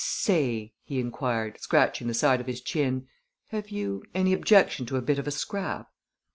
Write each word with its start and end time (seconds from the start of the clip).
"Say," 0.03 0.73
he 0.83 0.99
inquired, 0.99 1.61
scratching 1.61 2.07
the 2.07 2.15
side 2.15 2.41
of 2.41 2.47
his 2.47 2.59
chin, 2.59 3.07
"have 3.49 3.69
you 3.69 4.03
any 4.15 4.33
objection 4.33 4.87
to 4.87 4.97
a 4.97 4.99
bit 5.03 5.19
of 5.19 5.27
a 5.27 5.31
scrap?" 5.31 5.89